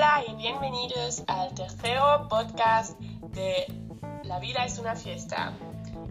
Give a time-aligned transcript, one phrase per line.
[0.00, 2.98] Hola y bienvenidos al tercero podcast
[3.34, 3.66] de
[4.24, 5.52] La vida es una fiesta.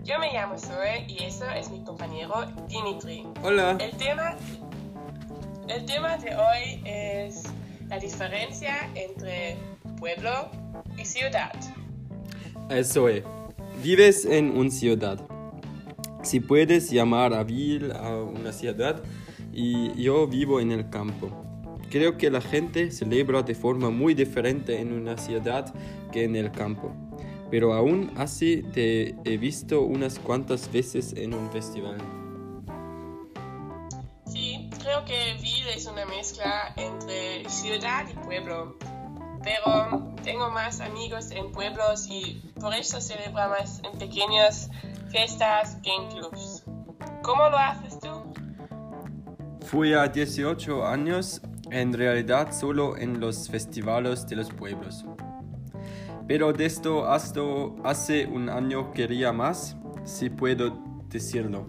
[0.04, 3.26] Yo me llamo Zoe y eso es mi compañero Dimitri.
[3.42, 3.80] Hola.
[3.82, 4.36] El tema,
[5.68, 7.46] el tema de hoy es
[7.88, 9.58] la diferencia entre
[9.98, 10.52] pueblo
[10.96, 11.54] y ciudad.
[12.70, 13.24] Eso es.
[13.82, 15.20] Vives en una ciudad.
[16.22, 19.02] Si puedes llamar a Vil a una ciudad,
[19.52, 21.49] y yo vivo en el campo.
[21.90, 25.74] Creo que la gente celebra de forma muy diferente en una ciudad
[26.12, 26.94] que en el campo.
[27.50, 31.98] Pero aún así te he visto unas cuantas veces en un festival.
[34.28, 38.78] Sí, creo que Ville es una mezcla entre ciudad y pueblo.
[39.44, 44.70] Pero tengo más amigos en pueblos y por eso celebro más en pequeñas
[45.10, 46.64] fiestas que en clubs.
[47.24, 48.10] ¿Cómo lo haces tú?
[49.66, 51.42] Fui a 18 años,
[51.72, 55.06] en realidad solo en los festivales de los pueblos.
[56.28, 57.42] Pero de esto hasta
[57.84, 60.78] hace un año quería más, si puedo
[61.10, 61.66] decirlo.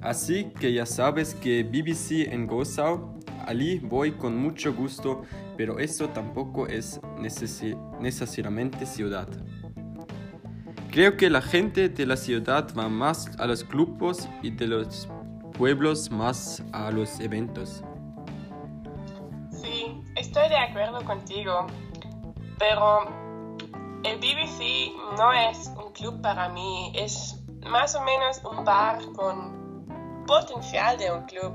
[0.00, 5.22] Así que ya sabes que BBC en Gozao, allí voy con mucho gusto,
[5.56, 7.00] pero eso tampoco es
[8.00, 9.28] necesariamente ciudad.
[10.90, 15.08] Creo que la gente de la ciudad va más a los grupos y de los
[15.56, 17.82] pueblos más a los eventos.
[20.28, 21.66] Estoy de acuerdo contigo,
[22.58, 23.08] pero
[24.04, 29.86] el BBC no es un club para mí, es más o menos un bar con
[30.26, 31.54] potencial de un club.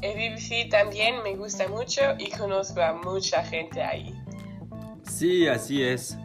[0.00, 4.14] El BBC también me gusta mucho y conozco a mucha gente ahí.
[5.02, 6.16] Sí, así es.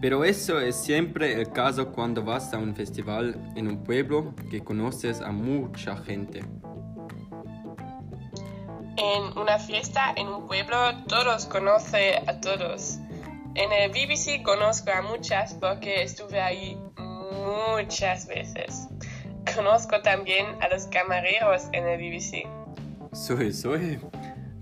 [0.00, 4.64] Pero eso es siempre el caso cuando vas a un festival en un pueblo que
[4.64, 6.42] conoces a mucha gente.
[9.04, 10.76] En una fiesta en un pueblo
[11.06, 12.98] todos conocen a todos.
[13.54, 16.78] En el BBC conozco a muchas porque estuve ahí
[17.76, 18.88] muchas veces.
[19.54, 22.48] Conozco también a los camareros en el BBC.
[23.12, 24.00] Soy, soy.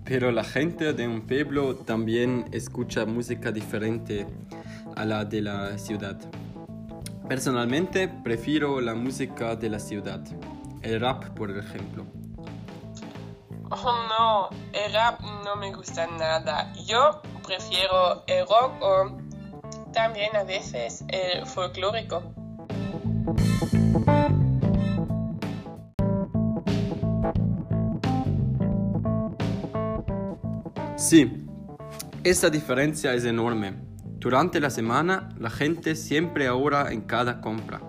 [0.04, 4.26] Pero la gente de un pueblo también escucha música diferente
[4.96, 6.18] a la de la ciudad.
[7.28, 10.20] Personalmente prefiero la música de la ciudad,
[10.82, 12.21] el rap por ejemplo.
[13.74, 16.70] Oh no, el rap no me gusta nada.
[16.84, 19.16] Yo prefiero el rock o
[19.94, 22.22] también a veces el folclórico.
[30.96, 31.46] Sí,
[32.24, 33.74] esa diferencia es enorme.
[34.18, 37.80] Durante la semana la gente siempre ahorra en cada compra.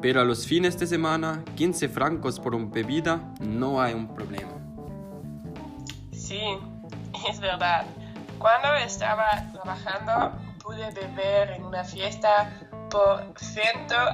[0.00, 4.67] Pero a los fines de semana, 15 francos por una bebida no hay un problema.
[6.28, 6.42] Sí,
[7.26, 7.86] es verdad.
[8.38, 12.52] Cuando estaba trabajando pude beber en una fiesta
[12.90, 13.64] por 100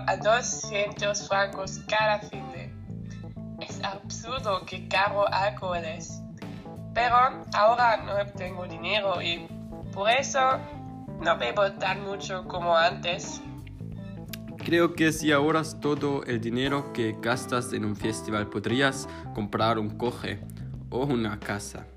[0.07, 2.73] a 200 francos cada fin de.
[3.59, 6.23] Es absurdo que caro alcohol es.
[6.95, 7.17] Pero
[7.53, 9.49] ahora no tengo dinero y
[9.93, 10.39] por eso
[11.21, 13.43] no bebo tan mucho como antes.
[14.59, 19.99] Creo que si ahorras todo el dinero que gastas en un festival podrías comprar un
[19.99, 20.39] coche
[20.91, 21.89] o una casa.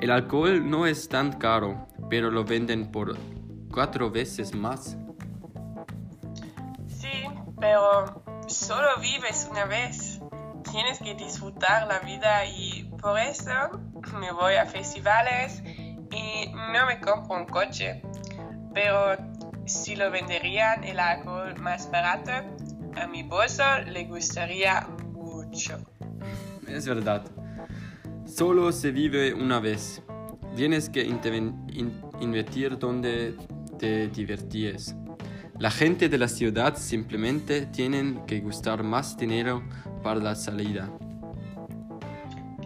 [0.00, 3.18] El alcohol no es tan caro, pero lo venden por
[3.70, 4.96] cuatro veces más.
[6.88, 7.24] Sí,
[7.60, 10.18] pero solo vives una vez.
[10.70, 13.50] Tienes que disfrutar la vida y por eso
[14.18, 18.00] me voy a festivales y no me compro un coche.
[18.72, 19.18] Pero
[19.66, 22.32] si lo venderían el alcohol más barato,
[22.96, 24.80] a mi bolso le gustaría
[25.12, 25.76] mucho.
[26.66, 27.22] Es verdad.
[28.30, 30.02] Solo se vive una vez.
[30.54, 33.36] Tienes que invertir donde
[33.78, 34.94] te divertíes.
[35.58, 39.62] La gente de la ciudad simplemente tienen que gustar más dinero
[40.02, 40.88] para la salida.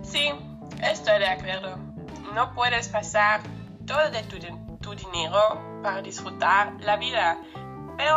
[0.03, 0.31] Sí,
[0.83, 1.79] estoy de acuerdo.
[2.35, 3.41] No puedes pasar
[3.87, 4.37] todo de tu,
[4.81, 7.39] tu dinero para disfrutar la vida,
[7.97, 8.17] pero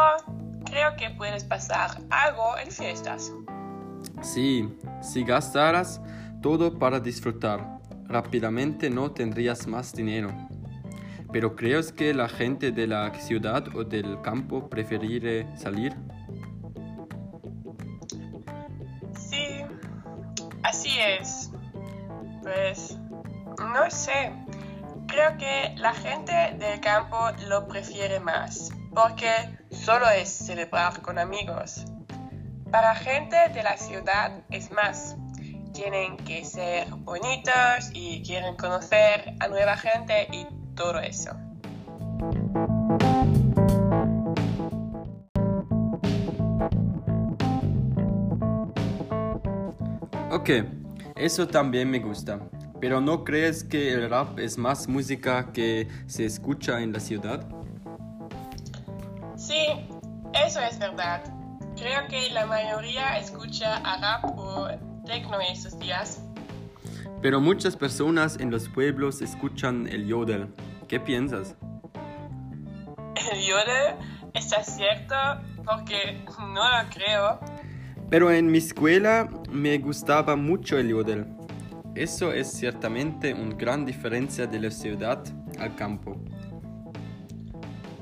[0.65, 3.31] creo que puedes pasar algo en fiestas.
[4.21, 4.67] Sí,
[5.01, 6.01] si gastaras
[6.47, 7.59] todo para disfrutar,
[8.05, 10.31] rápidamente no tendrías más dinero.
[11.33, 15.93] Pero ¿crees que la gente de la ciudad o del campo preferirá salir?
[19.19, 19.65] Sí,
[20.63, 21.51] así es.
[22.41, 22.97] Pues,
[23.59, 24.31] no sé.
[25.07, 27.17] Creo que la gente del campo
[27.49, 29.33] lo prefiere más, porque
[29.69, 31.83] solo es celebrar con amigos.
[32.71, 35.17] Para gente de la ciudad es más
[35.77, 41.29] tienen que ser bonitos y quieren conocer a nueva gente y todo eso.
[50.31, 50.49] Ok,
[51.15, 52.39] eso también me gusta.
[52.81, 57.47] Pero ¿no crees que el rap es más música que se escucha en la ciudad?
[59.35, 59.67] Sí,
[60.33, 61.21] eso es verdad.
[61.75, 66.21] Creo que la mayoría escucha a rap o techno estos días.
[67.21, 70.53] Pero muchas personas en los pueblos escuchan el yodel.
[70.87, 71.55] ¿Qué piensas?
[73.31, 73.95] El yodel
[74.33, 75.15] está cierto
[75.65, 77.39] porque no lo creo.
[78.09, 81.25] Pero en mi escuela me gustaba mucho el yodel.
[81.95, 85.23] Eso es ciertamente una gran diferencia de la ciudad
[85.59, 86.15] al campo.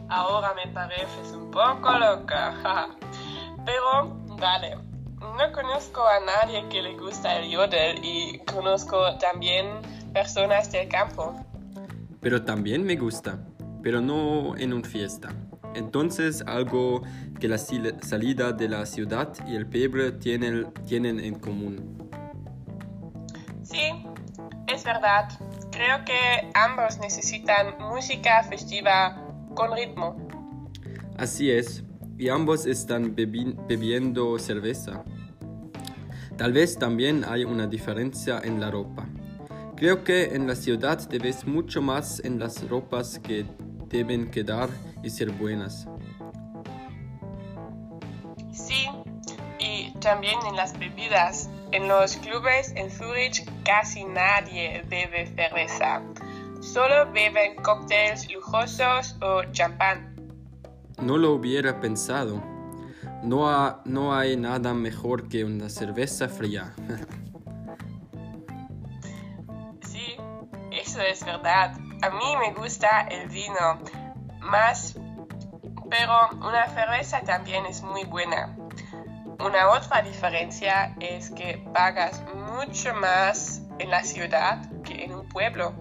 [0.10, 2.54] Ahora me pareces un poco loca.
[3.66, 4.78] Pero, vale,
[5.20, 9.68] no conozco a nadie que le gusta el yodel y conozco también
[10.14, 11.36] personas del campo.
[12.22, 13.40] Pero también me gusta,
[13.84, 15.30] pero no en una fiesta.
[15.76, 17.02] Entonces algo
[17.40, 22.10] que la salida de la ciudad y el pueblo tienen, tienen en común.
[23.64, 23.92] Sí,
[24.68, 25.28] es verdad.
[25.72, 29.22] Creo que ambos necesitan música festiva
[29.54, 30.16] con ritmo.
[31.18, 31.84] Así es,
[32.18, 35.04] y ambos están bebiendo cerveza.
[36.38, 39.08] Tal vez también hay una diferencia en la ropa.
[39.78, 43.46] Creo que en la ciudad debes mucho más en las ropas que
[43.88, 44.70] deben quedar
[45.04, 45.88] y ser buenas.
[48.52, 48.88] Sí,
[49.60, 51.50] y también en las bebidas.
[51.72, 56.02] En los clubes en Zurich casi nadie bebe cerveza.
[56.62, 60.15] Solo beben cócteles lujosos o champán.
[61.02, 62.42] No lo hubiera pensado.
[63.24, 66.74] No, no hay nada mejor que una cerveza fría.
[69.82, 70.16] sí,
[70.72, 71.76] eso es verdad.
[72.02, 73.80] A mí me gusta el vino
[74.42, 74.96] más,
[75.90, 78.56] pero una cerveza también es muy buena.
[79.40, 85.74] Una otra diferencia es que pagas mucho más en la ciudad que en un pueblo.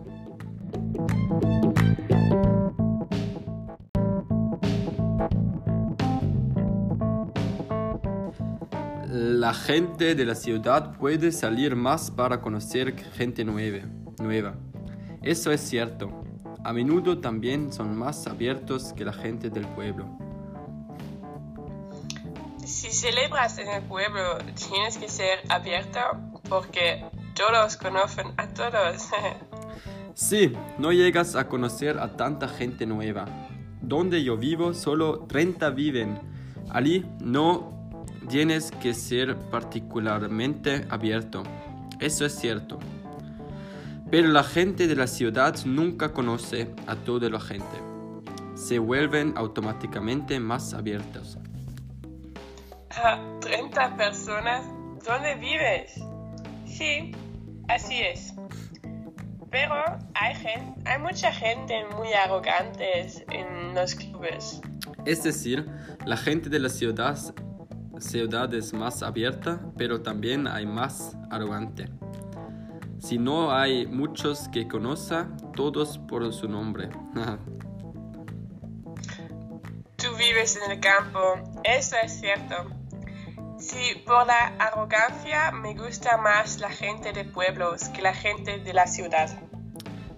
[9.44, 13.84] La gente de la ciudad puede salir más para conocer gente nueva.
[14.18, 14.54] nueva.
[15.20, 16.24] Eso es cierto.
[16.64, 20.06] A menudo también son más abiertos que la gente del pueblo
[22.64, 24.38] si celebras en el pueblo,
[24.68, 26.00] tienes que ser abierto
[26.48, 27.04] porque
[27.34, 29.10] todos conocen a todos.
[30.14, 33.26] sí, no llegas a conocer a tanta gente nueva.
[33.82, 36.18] Donde yo vivo, solo 30 viven.
[36.70, 37.73] Allí no
[38.28, 41.42] tienes que ser particularmente abierto.
[42.00, 42.78] Eso es cierto.
[44.10, 47.76] Pero la gente de la ciudad nunca conoce a toda la gente.
[48.54, 51.38] Se vuelven automáticamente más abiertos
[53.02, 54.66] a 30 personas.
[55.04, 56.00] ¿Dónde vives?
[56.66, 57.12] Sí,
[57.68, 58.34] así es.
[59.50, 59.74] Pero
[60.14, 64.60] hay, gente, hay mucha gente muy arrogante en los clubes.
[65.04, 65.66] Es decir,
[66.06, 67.18] la gente de la ciudad,
[67.98, 71.88] ciudad es más abierta, pero también hay más arrogante.
[72.98, 76.88] Si no hay muchos que conozcan, todos por su nombre.
[79.96, 81.20] Tú vives en el campo,
[81.64, 82.54] eso es cierto.
[83.58, 88.74] Sí, por la arrogancia me gusta más la gente de pueblos que la gente de
[88.74, 89.30] la ciudad.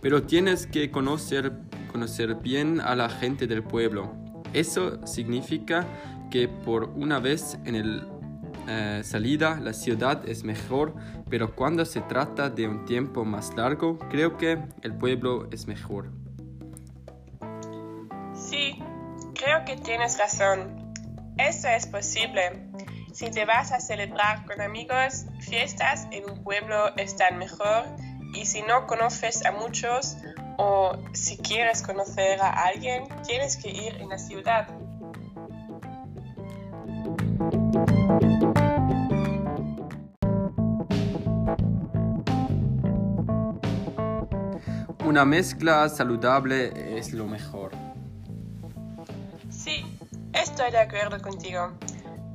[0.00, 1.52] Pero tienes que conocer,
[1.92, 4.12] conocer bien a la gente del pueblo.
[4.56, 5.86] Eso significa
[6.30, 8.08] que por una vez en el
[8.68, 10.94] eh, salida la ciudad es mejor,
[11.28, 16.10] pero cuando se trata de un tiempo más largo, creo que el pueblo es mejor.
[18.34, 18.82] Sí,
[19.34, 20.94] creo que tienes razón.
[21.36, 22.70] Eso es posible.
[23.12, 27.84] Si te vas a celebrar con amigos, fiestas en un pueblo están mejor
[28.32, 30.16] y si no conoces a muchos
[30.58, 34.68] o si quieres conocer a alguien, tienes que ir en la ciudad.
[45.04, 47.70] Una mezcla saludable es lo mejor.
[49.50, 49.84] Sí,
[50.32, 51.72] estoy de acuerdo contigo.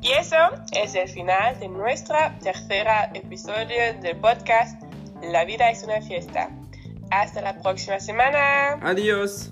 [0.02, 0.38] Y eso
[0.72, 4.82] es el final de nuestra tercera episodio del podcast
[5.22, 6.50] La vida es una fiesta.
[7.12, 8.80] Hasta la próxima semana.
[8.82, 9.52] Adiós.